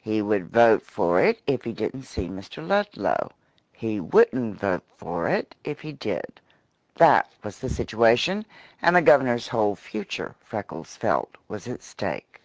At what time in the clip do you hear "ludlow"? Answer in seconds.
2.64-3.32